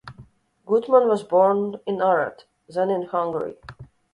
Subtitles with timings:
[0.65, 3.57] Guttmann was born in Arad, then in Hungary.